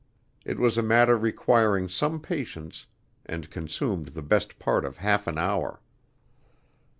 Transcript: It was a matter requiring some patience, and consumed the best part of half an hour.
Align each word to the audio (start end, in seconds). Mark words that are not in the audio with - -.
It 0.43 0.57
was 0.57 0.79
a 0.79 0.81
matter 0.81 1.15
requiring 1.15 1.87
some 1.87 2.19
patience, 2.21 2.87
and 3.27 3.51
consumed 3.51 4.07
the 4.07 4.23
best 4.23 4.57
part 4.57 4.83
of 4.83 4.97
half 4.97 5.27
an 5.27 5.37
hour. 5.37 5.79